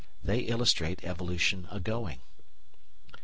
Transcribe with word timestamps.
They 0.23 0.39
illustrate 0.39 1.03
evolution 1.03 1.67
agoing. 1.71 2.21